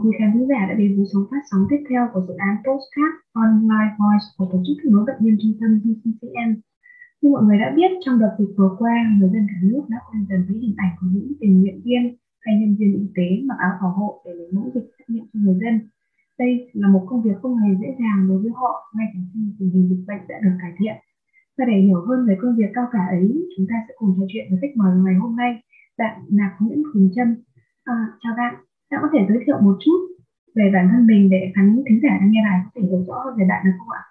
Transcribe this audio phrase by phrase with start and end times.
[0.00, 2.34] Vâng, quý khán thính giả đã đến với số phát sóng tiếp theo của dự
[2.48, 3.14] án Postcard
[3.46, 6.50] Online Voice của tổ chức kết nối bệnh nhân trung tâm VCCM.
[7.20, 9.98] Như mọi người đã biết, trong đợt dịch vừa qua, người dân cả nước đã
[10.06, 12.02] quen dần với hình ảnh của những tình nguyện viên
[12.44, 15.24] hay nhân viên y tế mặc áo bảo hộ để lấy mẫu dịch xét nghiệm
[15.30, 15.74] cho người dân.
[16.38, 19.40] Đây là một công việc không hề dễ dàng đối với họ ngay cả khi
[19.58, 20.96] tình hình dịch bệnh đã được cải thiện.
[21.58, 24.24] Và để hiểu hơn về công việc cao cả ấy, chúng ta sẽ cùng trò
[24.32, 25.52] chuyện với khách mời ngày hôm nay,
[25.98, 27.28] bạn Nạc Nguyễn Quỳnh Trâm.
[27.84, 28.54] À, chào bạn,
[28.90, 29.98] bạn có thể giới thiệu một chút
[30.54, 33.24] về bản thân mình để khán thính giả đang nghe đài có thể hiểu rõ
[33.38, 34.02] về bạn được không ạ?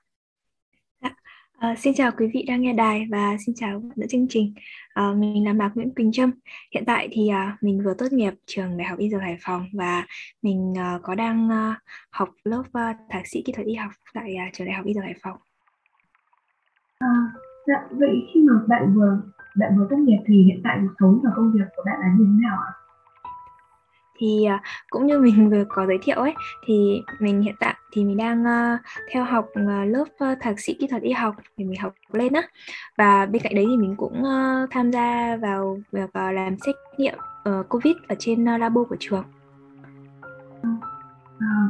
[1.60, 4.54] À, xin chào quý vị đang nghe đài và xin chào bạn chương trình.
[4.94, 6.32] À, mình là Mạc Nguyễn Quỳnh Trâm.
[6.74, 9.66] Hiện tại thì à, mình vừa tốt nghiệp trường Đại học Y Dược Hải Phòng
[9.74, 10.06] và
[10.42, 11.80] mình à, có đang à,
[12.12, 14.94] học lớp à, thạc sĩ kỹ thuật y học tại à, trường Đại học Y
[14.94, 15.38] Dược Hải Phòng.
[17.00, 17.10] À,
[17.68, 19.22] dạ, vậy khi mà bạn vừa
[19.56, 22.08] bạn vừa tốt nghiệp thì hiện tại cuộc sống và công việc của bạn là
[22.18, 22.79] như thế nào ạ?
[24.20, 26.34] Thì à, cũng như mình vừa có giới thiệu ấy
[26.66, 28.80] thì mình hiện tại thì mình đang uh,
[29.12, 32.34] theo học uh, lớp uh, thạc sĩ kỹ thuật y học thì mình học lên
[32.34, 32.42] á
[32.98, 36.76] và bên cạnh đấy thì mình cũng uh, tham gia vào việc uh, làm xét
[36.98, 37.18] nghiệm
[37.50, 39.24] uh, covid ở trên uh, labo của trường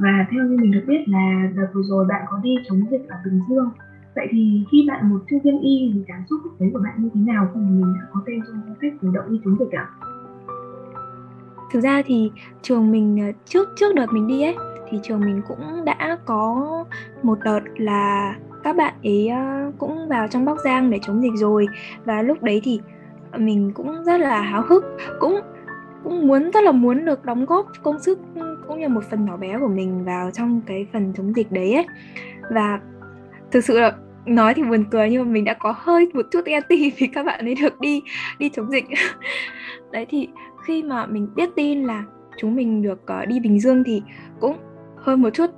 [0.01, 3.07] và theo như mình được biết là đợt vừa rồi bạn có đi chống dịch
[3.09, 3.69] ở Bình Dương
[4.15, 7.03] vậy thì khi bạn một chuyên viên y thì cảm xúc lúc đấy của bạn
[7.03, 9.57] như thế nào khi mình đã có tên trong danh sách hành động đi chống
[9.59, 9.89] dịch ạ?
[9.99, 10.08] À?
[11.71, 12.31] Thực ra thì
[12.61, 14.55] trường mình ờ, trước trước đợt mình đi ấy,
[14.89, 16.65] thì trường mình cũng đã có
[17.23, 21.33] một đợt là các bạn ấy ờ, cũng vào trong Bắc Giang để chống dịch
[21.35, 21.67] rồi.
[22.05, 22.79] Và lúc đấy thì
[23.37, 24.85] mình cũng rất là háo hức,
[25.19, 25.39] cũng
[26.03, 29.25] cũng muốn, rất là muốn được đóng góp công sức ừ, cũng như một phần
[29.25, 31.85] nhỏ bé của mình vào trong cái phần chống dịch đấy ấy.
[32.51, 32.79] Và
[33.51, 33.91] thực sự là
[34.25, 37.25] nói thì buồn cười nhưng mà mình đã có hơi một chút anti vì các
[37.25, 38.01] bạn ấy được đi
[38.39, 38.85] đi chống dịch.
[39.91, 40.27] Đấy thì
[40.63, 42.03] khi mà mình biết tin là
[42.37, 44.01] chúng mình được uh, đi Bình Dương thì
[44.39, 44.57] cũng
[44.97, 45.49] hơi một chút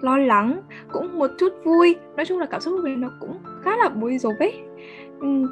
[0.00, 0.60] lo lắng
[0.92, 1.96] cũng một chút vui.
[2.16, 4.34] Nói chung là cảm xúc của mình nó cũng khá là bối rối.
[4.38, 4.54] Ấy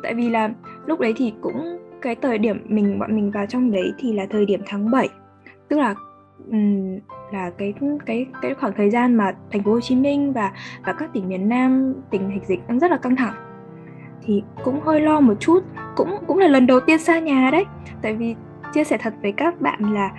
[0.02, 0.50] tại vì là
[0.86, 4.26] lúc đấy thì cũng cái thời điểm mình bọn mình vào trong đấy thì là
[4.30, 5.08] thời điểm tháng 7
[5.68, 5.94] tức là
[6.50, 6.98] um,
[7.32, 7.74] là cái
[8.06, 10.52] cái cái khoảng thời gian mà thành phố Hồ Chí Minh và
[10.86, 13.34] và các tỉnh miền Nam tình hình dịch đang rất là căng thẳng.
[14.22, 15.64] Thì cũng hơi lo một chút
[15.96, 17.64] cũng cũng là lần đầu tiên xa nhà đấy.
[18.02, 18.34] Tại vì
[18.76, 20.10] chia sẻ thật với các bạn là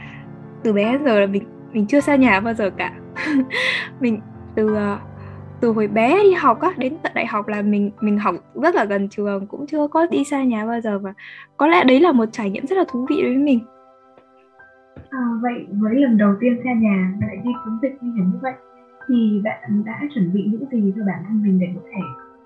[0.63, 2.94] từ bé đến giờ là mình mình chưa xa nhà bao giờ cả.
[4.00, 4.19] Mình
[4.56, 5.00] từ ờ,
[5.62, 8.75] từ hồi bé đi học á đến tận đại học là mình mình học rất
[8.75, 11.13] là gần trường cũng chưa có đi xa nhà bao giờ và
[11.57, 13.59] có lẽ đấy là một trải nghiệm rất là thú vị đối với mình.
[15.09, 18.39] À, vậy với lần đầu tiên xa nhà lại đi chống dịch nguy hiểm như
[18.41, 18.53] vậy
[19.07, 22.01] thì bạn đã chuẩn bị những gì cho bản thân mình để có thể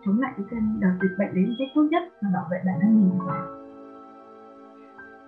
[0.06, 2.58] chống lại cái cơn đợt dịch bệnh đến một cách tốt nhất và bảo vệ
[2.66, 3.20] bản thân mình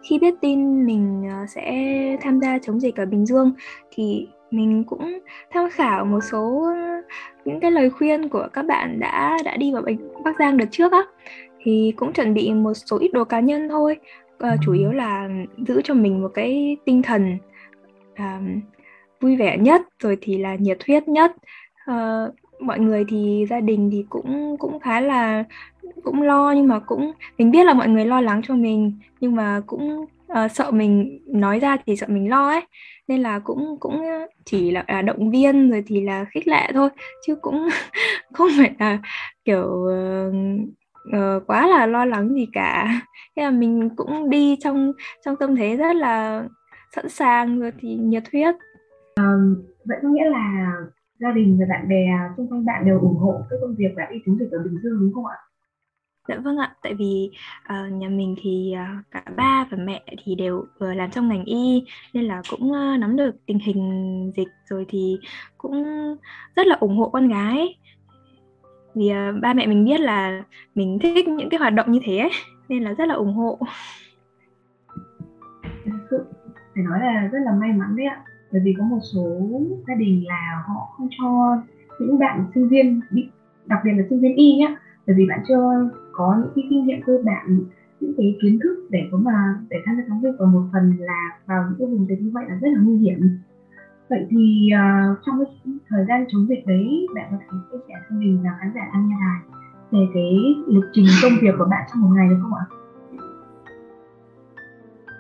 [0.04, 1.88] khi biết tin mình ờ, sẽ
[2.22, 3.52] tham gia chống dịch ở Bình Dương
[3.92, 5.20] thì mình cũng
[5.52, 6.66] tham khảo một số
[7.46, 9.84] những cái lời khuyên của các bạn đã đã đi vào
[10.24, 11.02] Bắc Giang đợt trước á.
[11.64, 13.98] Thì cũng chuẩn bị một số ít đồ cá nhân thôi.
[14.34, 15.30] Uh, chủ yếu là
[15.68, 17.38] giữ cho mình một cái tinh thần
[18.14, 18.64] uh,
[19.22, 21.32] vui vẻ nhất rồi thì là nhiệt huyết nhất.
[21.92, 25.44] Uh, mọi người thì gia đình thì cũng cũng khá là
[26.04, 29.36] cũng lo nhưng mà cũng mình biết là mọi người lo lắng cho mình nhưng
[29.36, 32.62] mà cũng uh, sợ mình nói ra thì sợ mình lo ấy.
[33.08, 34.02] Nên là cũng cũng
[34.46, 36.90] chỉ là, là động viên rồi thì là khích lệ thôi
[37.28, 37.68] chứ cũng
[38.34, 39.00] không phải là
[39.46, 40.34] kiểu uh,
[41.18, 43.02] uh, quá là lo lắng gì cả.
[43.36, 44.92] Thế là mình cũng đi trong
[45.26, 46.44] trong tâm thế rất là
[46.96, 48.56] sẵn sàng rồi thì nhiệt huyết.
[49.16, 50.76] Um, vậy nghĩa là
[51.20, 52.06] gia đình và bạn bè
[52.38, 54.78] xung quanh bạn đều ủng hộ cái công việc bạn đi chống dịch ở Bình
[54.84, 55.38] Dương đúng không ạ?
[56.28, 57.32] Dạ vâng ạ, tại vì
[57.64, 61.46] uh, nhà mình thì uh, cả ba và mẹ thì đều uh, làm trong ngành
[61.46, 65.18] y nên là cũng uh, nắm được tình hình dịch rồi thì
[65.58, 65.84] cũng
[66.56, 67.78] rất là ủng hộ con gái.
[68.96, 70.44] Vì uh, ba mẹ mình biết là
[70.76, 72.32] mình thích những cái hoạt động như thế ấy,
[72.70, 73.60] nên là rất là ủng hộ.
[76.76, 78.24] phải nói là rất là may mắn đấy ạ
[78.54, 79.50] bởi vì có một số
[79.88, 81.58] gia đình là họ không cho
[82.00, 83.30] những bạn sinh viên bị
[83.66, 84.76] đặc biệt là sinh viên y nhá.
[85.08, 87.60] Bởi vì bạn chưa có những cái kinh nghiệm cơ bản
[88.00, 90.96] những cái kiến thức để có mà để tham gia chống dịch và một phần
[91.00, 93.40] là vào những cái vùng dịch như vậy là rất là nguy hiểm.
[94.10, 97.94] Vậy thì uh, trong cái thời gian chống dịch đấy bạn có thể chia sẻ
[98.10, 99.60] cho mình và khán giả đang nghe đài
[99.92, 102.66] về cái lịch trình công việc của bạn trong một ngày được không ạ?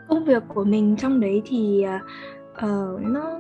[0.08, 2.02] Công việc của mình trong đấy thì uh,
[2.58, 3.40] uh, nó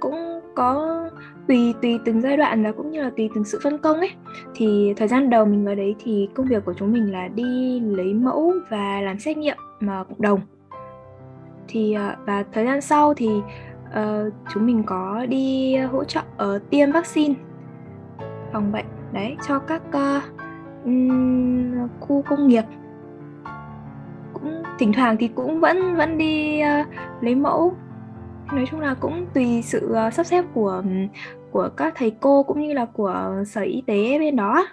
[0.00, 1.04] cũng có
[1.48, 4.10] tùy tùy từng giai đoạn và cũng như là tùy từng sự phân công ấy.
[4.54, 7.80] Thì thời gian đầu mình vào đấy thì công việc của chúng mình là đi
[7.80, 10.40] lấy mẫu và làm xét nghiệm mà cộng đồng.
[11.68, 13.28] Thì ờ, và thời gian sau thì
[13.88, 17.34] uh, chúng mình có đi hỗ trợ ở tiêm vaccine
[18.52, 20.22] phòng bệnh đấy cho các uh,
[20.84, 22.64] um, khu công nghiệp.
[24.32, 26.86] Cũng thỉnh thoảng thì cũng vẫn vẫn đi uh,
[27.20, 27.74] lấy mẫu
[28.52, 30.82] nói chung là cũng tùy sự uh, sắp xếp của
[31.50, 34.66] của các thầy cô cũng như là của sở y tế bên đó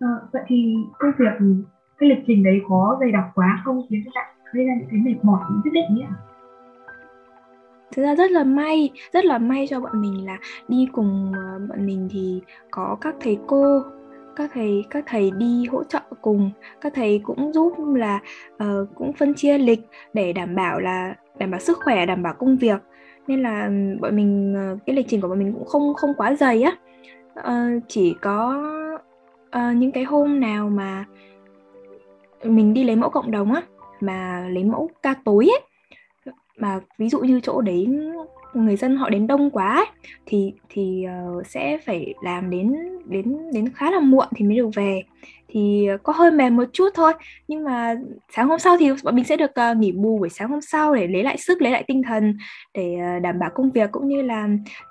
[0.00, 1.62] à, vậy thì công việc
[1.98, 3.82] cái lịch trình đấy có dày đặc quá không?
[3.90, 6.04] Khiến cho bạn gây ra những cái mệt mỏi nhất định nhỉ?
[7.92, 11.32] Thực ra rất là may rất là may cho bọn mình là đi cùng
[11.68, 13.82] bọn mình thì có các thầy cô
[14.36, 16.50] các thầy các thầy đi hỗ trợ cùng.
[16.80, 18.20] Các thầy cũng giúp là
[18.54, 19.80] uh, cũng phân chia lịch
[20.12, 22.80] để đảm bảo là đảm bảo sức khỏe đảm bảo công việc.
[23.26, 26.14] Nên là ừ, bọn mình ờ, cái lịch trình của bọn mình cũng không không
[26.16, 26.76] quá dày á.
[27.34, 28.62] À, chỉ có
[29.50, 31.04] à, những cái hôm nào mà
[32.44, 33.62] mình đi lấy mẫu cộng đồng á
[34.00, 35.60] mà lấy mẫu ca tối ấy.
[36.58, 37.88] Mà ví dụ như chỗ đấy
[38.54, 39.86] người dân họ đến đông quá ấy,
[40.26, 41.04] thì thì
[41.38, 42.74] uh, sẽ phải làm đến
[43.04, 45.02] đến đến khá là muộn thì mới được về.
[45.48, 47.12] Thì ờ, có hơi mệt một chút thôi
[47.48, 47.94] nhưng mà
[48.32, 50.94] sáng hôm sau thì bọn mình sẽ được uh, nghỉ bù buổi sáng hôm sau
[50.94, 52.36] để lấy lại sức lấy lại tinh thần
[52.74, 54.48] để uh, đảm bảo công việc cũng như là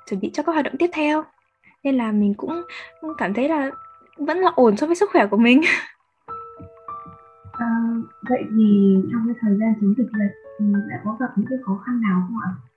[0.09, 1.23] chuẩn bị cho các hoạt động tiếp theo.
[1.83, 2.61] Nên là mình cũng
[3.17, 3.71] cảm thấy là
[4.17, 5.61] vẫn là ổn so với sức khỏe của mình.
[7.51, 7.67] À,
[8.29, 10.27] vậy thì trong cái thời gian chống dịch này
[10.59, 12.72] thì đã có gặp những cái khó khăn nào không ạ?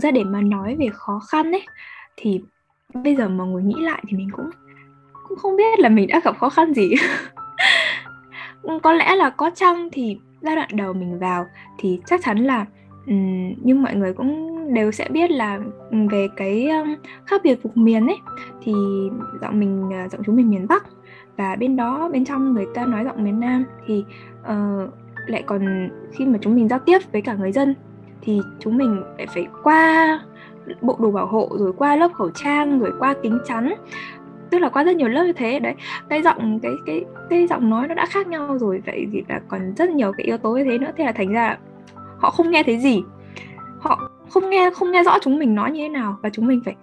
[0.00, 1.66] Thực ra để mà nói về khó khăn ấy
[2.16, 2.40] thì
[2.94, 4.50] bây giờ mà ngồi nghĩ lại thì mình cũng
[5.28, 6.94] cũng không biết là mình đã gặp khó khăn gì.
[8.82, 11.46] Có lẽ là có chăng thì giai đoạn đầu mình vào
[11.78, 12.66] thì chắc chắn là
[13.06, 15.58] um, nhưng mọi người cũng đều sẽ biết là
[16.10, 16.94] về cái um,
[17.26, 18.18] khác biệt vùng miền ấy
[18.62, 18.72] thì
[19.40, 20.84] giọng mình ờ, giọng chúng mình miền bắc
[21.36, 24.04] và bên đó bên trong người ta nói giọng miền nam thì
[24.40, 24.90] uh,
[25.26, 27.74] lại còn khi mà chúng mình giao tiếp với cả người dân
[28.22, 30.20] thì chúng mình lại phải qua
[30.80, 33.74] bộ đồ bảo hộ, rồi qua lớp khẩu trang, rồi qua kính chắn.
[34.50, 35.74] Tức là qua rất nhiều lớp như thế, đấy.
[36.08, 39.40] Cái giọng, cái cái cái giọng nói nó đã khác nhau rồi, vậy thì là
[39.48, 40.90] còn rất nhiều cái yếu tố như thế nữa.
[40.96, 41.58] Thế là thành ra
[42.18, 43.02] họ không nghe thấy gì.
[43.80, 46.60] Họ không nghe không nghe rõ chúng mình nói như thế nào và chúng mình
[46.64, 46.76] phải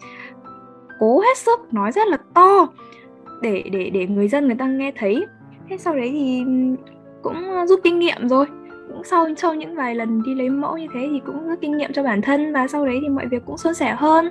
[0.99, 2.67] cố hết sức nói rất là to
[3.41, 5.25] để để để người dân người ta nghe thấy.
[5.69, 6.43] Thế sau đấy thì
[7.21, 8.45] cũng rút kinh nghiệm rồi
[9.03, 11.93] sau sau những vài lần đi lấy mẫu như thế thì cũng rút kinh nghiệm
[11.93, 14.29] cho bản thân và sau đấy thì mọi việc cũng suôn sẻ hơn.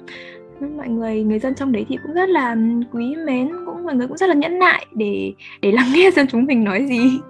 [0.76, 2.56] Mọi người người dân trong đấy thì cũng rất là
[2.92, 5.32] quý mến, cũng mọi người cũng rất là nhẫn nại để
[5.62, 7.20] để lắng nghe xem chúng mình nói gì.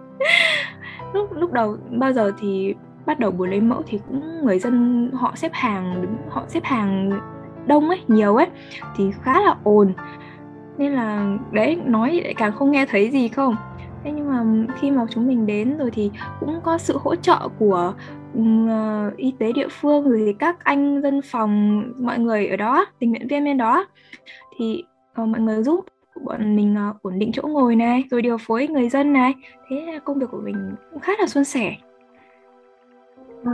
[1.14, 2.75] Lúc lúc đầu, bao giờ thì
[3.06, 6.64] bắt đầu buổi lấy mẫu thì cũng người dân họ xếp hàng đứng họ xếp
[6.64, 7.20] hàng
[7.67, 8.46] đông ấy, nhiều ấy,
[8.96, 9.93] thì khá là ồn.
[10.78, 13.56] Nên là, đấy, nói lại càng không nghe thấy gì không?
[14.06, 16.11] Thế nhưng mà khi mà chúng mình đến rồi thì
[16.41, 17.94] cũng có sự hỗ trợ của
[18.38, 22.87] uh, y tế địa phương rồi thì các anh dân phòng mọi người ở đó
[22.99, 23.87] tình nguyện viên bên đó.
[24.58, 24.85] Thì
[25.23, 25.85] uh, mọi người giúp
[26.25, 29.35] bọn mình uh, ổn định chỗ ngồi này rồi điều phối người dân này.
[29.69, 31.76] Thế công việc của mình cũng khá là suôn sẻ.
[33.44, 33.52] À,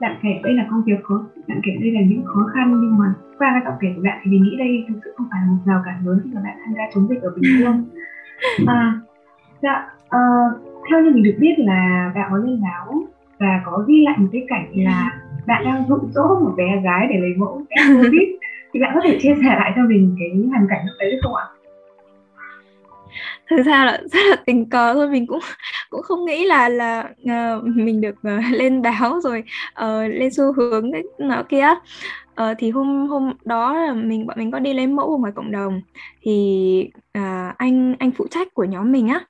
[0.00, 2.98] bạn kể đây là công việc khó bạn kể đây là những khó khăn nhưng
[2.98, 5.40] mà qua cái giọng kể của bạn thì mình nghĩ đây thực sự không phải
[5.42, 7.84] là một rào cản lớn khi mà bạn tham gia chống dịch ở bình dương.
[8.66, 9.00] À,
[9.62, 13.02] dạ uh, theo như mình được biết là bạn có lên báo
[13.38, 17.06] và có ghi lại một cái cảnh là bạn đang dụ dỗ một bé gái
[17.10, 18.28] để lấy mẫu test covid
[18.72, 21.34] thì bạn có thể chia sẻ lại cho mình cái hoàn cảnh lúc đấy không
[21.34, 21.44] ạ?
[23.50, 25.38] Thực ra là rất là tình cờ thôi mình cũng
[25.90, 29.44] cũng không nghĩ là là uh, mình được uh, lên báo rồi
[29.84, 31.66] uh, lên xu hướng cái nọ kia.
[32.40, 35.32] Ờ, thì hôm hôm đó là mình bọn mình có đi lấy mẫu ở ngoài
[35.36, 35.80] cộng đồng.
[36.22, 39.20] Thì à, anh anh phụ trách của nhóm mình á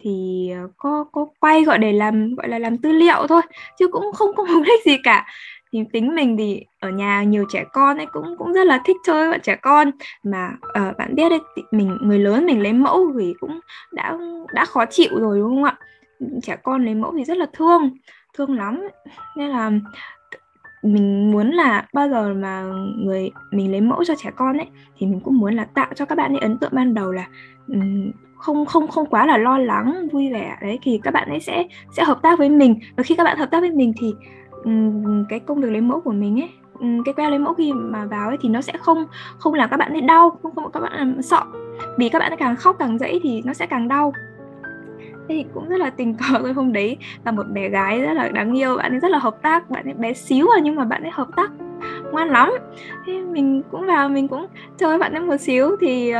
[0.00, 3.42] thì ờ, có có quay gọi để làm gọi là làm tư liệu thôi
[3.78, 5.26] chứ cũng không có mục đích gì cả.
[5.72, 8.96] Thì tính mình thì ở nhà nhiều trẻ con ấy cũng cũng rất là thích
[9.04, 9.90] chơi với bạn trẻ con.
[10.22, 13.60] Mà uh, bạn biết đấy mình người lớn mình lấy mẫu thì cũng
[13.92, 14.18] đã
[14.52, 15.76] đã khó chịu rồi đúng không ạ?
[16.42, 17.90] Trẻ con lấy mẫu thì rất là thương
[18.38, 18.88] thương lắm.
[19.36, 19.70] Nên là
[20.82, 22.64] mình muốn là bao giờ mà
[22.98, 24.66] người mình lấy mẫu cho trẻ con ấy
[24.98, 27.28] thì mình cũng muốn là tạo cho các bạn ấy ấn tượng ban đầu là
[27.68, 30.56] um, không không không quá là lo lắng vui vẻ.
[30.62, 31.66] Đấy thì các bạn ấy sẽ
[31.96, 32.78] sẽ hợp tác với mình.
[32.96, 34.14] Và khi các bạn hợp tác với mình thì
[34.64, 37.72] um, cái công việc lấy mẫu của mình ấy um, cái que lấy mẫu khi
[37.72, 39.04] mà vào ấy thì nó sẽ không
[39.38, 41.42] không làm các bạn ấy đau không không các bạn làm sợ.
[41.98, 44.12] Vì các bạn ấy càng khóc càng dãy thì nó sẽ càng đau
[45.28, 48.12] thế thì cũng rất là tình cờ thôi hôm đấy là một bé gái rất
[48.12, 50.74] là đáng yêu bạn ấy rất là hợp tác bạn ấy bé xíu à nhưng
[50.74, 51.50] mà bạn ấy hợp tác
[52.12, 52.50] ngoan lắm.
[53.06, 54.46] Thế mình cũng vào mình cũng
[54.78, 56.12] chơi với bạn ấy một xíu thì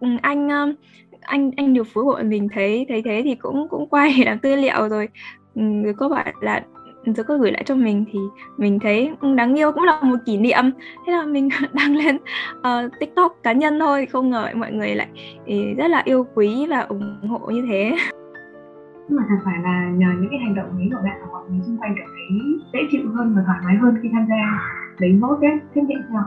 [0.00, 0.76] uh, anh uh,
[1.20, 4.56] anh anh điều phối của mình thấy thấy thế thì cũng cũng quay làm tư
[4.56, 5.08] liệu rồi.
[5.54, 6.64] Ừ, rồi có bảo là
[7.04, 8.18] ừ, rồi có gửi lại cho mình thì
[8.56, 10.64] mình thấy đáng yêu cũng là một kỷ niệm.
[11.06, 12.16] Thế là mình đăng lên
[12.58, 15.08] uh, tiktok cá nhân thôi không ngờ mọi người lại
[15.76, 17.96] rất là yêu quý và ủng hộ như thế
[19.08, 21.42] nhưng mà thật phải là nhờ những cái hành động ấy của bạn và mọi
[21.50, 22.38] người xung quanh cảm thấy
[22.72, 24.60] dễ chịu hơn và thoải mái hơn khi tham gia.
[24.98, 26.22] Lấy mẫu test xét nghiệm theo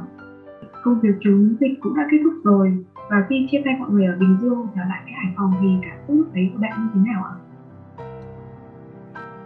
[0.84, 2.86] công việc chống dịch cũng đã kết thúc rồi.
[3.10, 5.68] Và khi chia tay mọi người ở Bình Dương trở lại cái Hải Phòng thì
[5.82, 7.34] cảm xúc lúc đấy của bạn như thế nào ạ?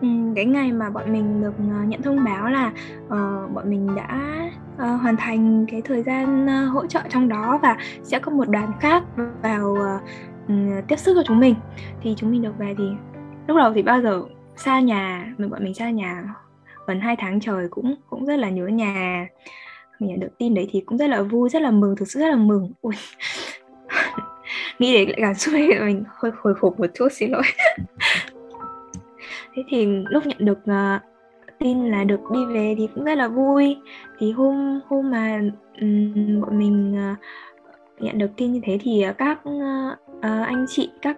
[0.02, 2.72] Ừ, cái ngày mà bọn mình được ờ, nhận thông báo là
[3.06, 4.42] uh, bọn mình đã
[4.76, 8.50] uh, hoàn thành cái thời gian uh, hỗ trợ trong đó và sẽ có một
[8.50, 9.04] đoàn khác
[9.42, 9.78] vào
[10.48, 11.56] uh, tiếp sức cho chúng mình.
[12.02, 12.84] Thì chúng mình được về thì
[13.48, 14.24] lúc đầu thì bao giờ
[14.56, 16.24] xa nhà mình bọn mình xa nhà
[16.88, 19.28] gần hai tháng trời cũng cũng rất là nhớ nhà.
[20.00, 22.20] Mình nhận được tin đấy thì cũng rất là vui rất là mừng thực sự
[22.20, 22.72] rất là mừng.
[22.82, 22.96] Ui.
[24.80, 27.44] Nghĩ đến lại cảm xúc mình hơi hồi hộp một chút xin lỗi.
[29.56, 31.02] Thế thì lúc nhận được uh,
[31.60, 33.78] tin là được đi về thì cũng rất là vui.
[34.20, 35.42] Thì hôm hôm mà
[35.82, 37.18] um, bọn mình uh,
[38.04, 41.18] nhận được tin như thế thì các uh, anh chị các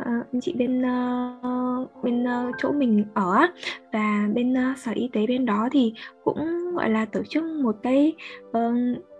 [0.00, 3.46] uh, anh chị bên uh, bên uh, chỗ mình ở
[3.92, 5.92] và bên uh, sở y tế bên đó thì
[6.24, 6.38] cũng
[6.74, 8.12] gọi là tổ chức một cái
[8.48, 8.74] uh,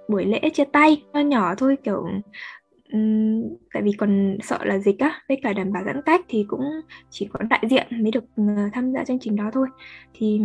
[0.08, 2.06] buổi lễ chia tay nho nhỏ thôi kiểu
[2.92, 6.44] um, tại vì còn sợ là dịch á với cả đảm bảo giãn cách thì
[6.48, 6.64] cũng
[7.10, 9.68] chỉ có đại diện mới được uh, tham gia chương trình đó thôi.
[10.14, 10.40] Thì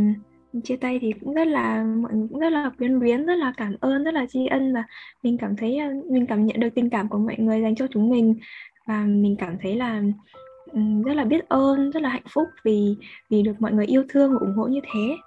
[0.63, 3.53] chia tay thì cũng rất là mọi người cũng rất là quyến luyến rất là
[3.57, 4.83] cảm ơn rất là tri ân và
[5.23, 5.79] mình cảm thấy
[6.11, 8.35] mình cảm nhận được tình cảm của mọi người dành cho chúng mình
[8.89, 10.01] và mình cảm thấy là
[11.05, 12.95] rất là biết ơn rất là hạnh phúc vì
[13.29, 15.17] vì được mọi người yêu thương và ủng hộ như thế.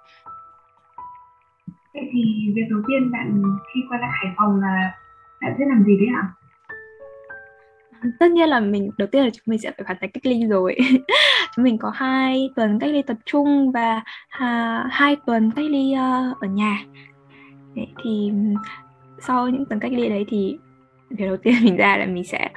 [1.93, 3.43] Vậy thì việc đầu tiên bạn
[3.73, 4.91] khi quay lại Hải Phòng là
[5.41, 6.23] bạn sẽ làm gì đấy ạ?
[8.19, 10.47] Tất nhiên là mình đầu tiên là chúng mình sẽ phải hoàn thành cách ly
[10.47, 10.75] rồi.
[11.55, 14.01] Chúng mình có hai tuần cách ly tập trung và
[14.89, 16.85] hai tuần cách ly uh, ở nhà.
[17.75, 18.31] Đấy, thì
[19.19, 20.57] sau những tuần cách ly đấy thì
[21.09, 22.49] việc đầu tiên mình ra là mình sẽ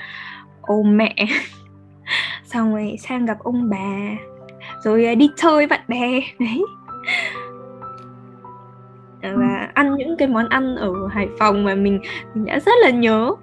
[0.66, 1.14] ôm mẹ.
[2.44, 4.16] Xong rồi sang gặp ông bà.
[4.85, 6.20] Rồi à, đi chơi bạn bè.
[6.38, 6.62] Đấy.
[9.23, 12.00] Và ăn những cái món ăn ở Hải Phòng mà mình
[12.35, 13.35] mình đã rất là nhớ.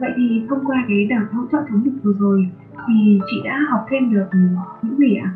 [0.00, 2.48] Vậy thì thông qua cái đợt hỗ trợ chống dịch vừa rồi
[2.88, 4.26] thì chị đã học thêm được
[4.82, 5.30] những gì ạ?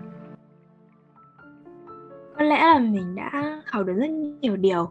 [2.38, 4.10] có lẽ là mình đã học được rất
[4.40, 4.90] nhiều điều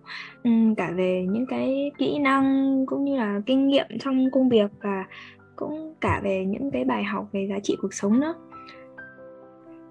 [0.78, 5.06] cả về những cái kỹ năng cũng như là kinh nghiệm trong công việc và
[5.58, 8.34] cũng cả về những cái bài học về giá trị cuộc sống nữa.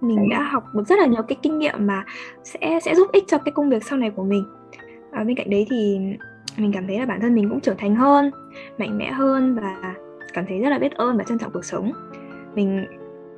[0.01, 2.05] Mình đã học được rất là nhiều cái kinh nghiệm mà
[2.45, 4.45] sẽ sẽ giúp ích cho cái công việc sau này của mình.
[5.13, 5.99] À, bên cạnh đấy thì
[6.57, 8.31] mình cảm thấy là bản thân mình cũng trưởng thành hơn
[8.79, 9.95] mạnh mẽ hơn và
[10.33, 11.93] cảm thấy rất là biết ơn và trân trọng cuộc sống.
[12.55, 12.87] Mình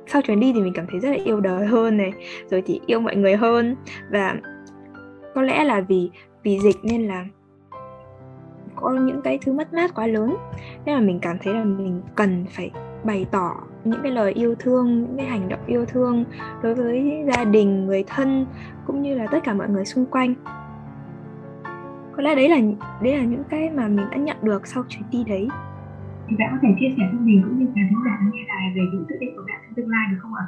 [0.07, 2.11] sau chuyến đi thì mình cảm thấy rất là yêu đời hơn này
[2.51, 3.75] rồi thì yêu mọi người hơn.
[4.11, 4.35] Và
[5.35, 6.09] có lẽ là vì
[6.43, 7.25] vì dịch nên là
[8.81, 10.35] có những cái thứ mất mát quá lớn.
[10.85, 12.71] Nên là mình cảm thấy là mình cần phải
[13.03, 16.25] bày tỏ những cái lời yêu thương những cái hành động yêu thương
[16.63, 18.45] đối với gia đình người thân
[18.87, 20.33] cũng như là tất cả mọi người xung quanh.
[22.15, 22.57] Có lẽ đấy là
[23.01, 25.47] đấy là những cái mà mình đã nhận được sau chuyến đi đấy.
[26.27, 28.81] Thì bạn có thể chia sẻ cho mình cũng như khán giả nghe đài về
[28.93, 30.47] những dự định của bạn trong tương lai được không ạ?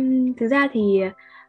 [0.00, 1.00] Uhm, thực ra thì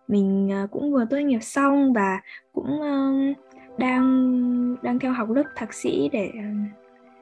[0.07, 2.21] mình à, cũng vừa tốt nghiệp xong và
[2.53, 3.38] cũng uh,
[3.81, 6.50] đang đang theo học lớp thạc sĩ để ờ,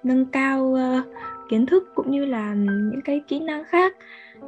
[0.04, 1.06] nâng cao uh,
[1.50, 3.94] kiến thức cũng như là những cái kỹ năng khác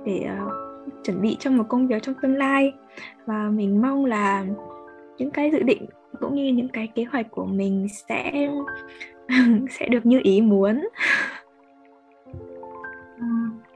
[0.06, 2.74] để uh, chuẩn bị cho một công việc trong tương lai.
[3.26, 4.46] Và mình mong là
[5.18, 5.86] những cái dự định
[6.20, 8.50] cũng như những cái kế hoạch của mình sẽ
[9.70, 10.88] sẽ được như ý muốn.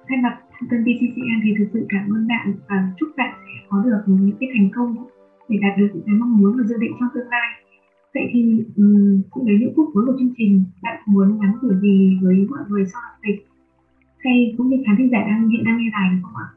[0.07, 3.67] Thay mặt trung tâm BCCN thì thực sự cảm ơn bạn và chúc bạn sẽ
[3.69, 4.95] có được những cái thành công
[5.49, 7.64] để đạt được những cái mong muốn và dự định trong tương lai
[8.15, 11.75] vậy thì um, cũng đến những phút cuối của chương trình bạn muốn nhắn gửi
[11.81, 13.45] gì với mọi người sau dịch
[14.17, 16.47] hay cũng như khán thính giả đang hiện đang nghe đài không ạ?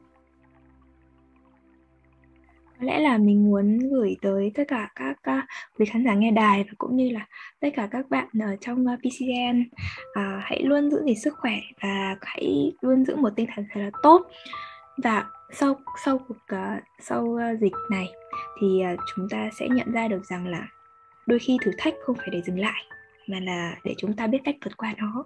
[2.80, 5.44] Có lẽ là mình muốn gửi tới tất cả các uh,
[5.78, 7.26] quý khán giả nghe đài và cũng như là
[7.60, 9.66] tất cả các bạn ở trong ờ, uh, PCN uh,
[10.14, 13.80] à, hãy luôn giữ gìn sức khỏe và hãy luôn giữ một tinh thần thật
[13.80, 14.26] là tốt.
[15.02, 15.74] Và sau
[16.04, 18.06] sau cuộc uh, sau uh, dịch này
[18.60, 20.68] thì uh, chúng ta sẽ nhận ra được rằng là
[21.28, 22.82] đôi khi thử thách không phải để dừng lại,
[23.28, 25.24] mà là để chúng ta biết cách vượt qua nó.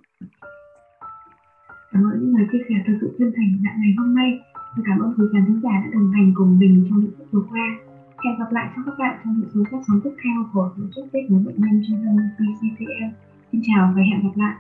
[1.93, 4.31] Cảm ơn những lời chia sẻ thực sự chân thành của ngày hôm nay.
[4.55, 7.29] Và cảm ơn quý khán thính giả đã đồng hành cùng mình trong những phút
[7.31, 7.67] vừa qua.
[8.25, 10.83] Hẹn gặp lại trong các bạn trong những số phát sóng tiếp theo của tổ
[10.95, 13.05] chức kết nối bệnh nhân trung tâm PCCL
[13.53, 14.55] xin chào và hẹn gặp lại.